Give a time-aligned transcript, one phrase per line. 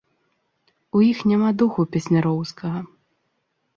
[0.99, 2.79] У іх няма духу песняроўскага.